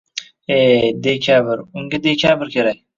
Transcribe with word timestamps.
E-e… 0.57 0.89
Dekabr, 1.07 1.63
unga 1.85 2.05
dekabr 2.11 2.57
kerak 2.59 2.87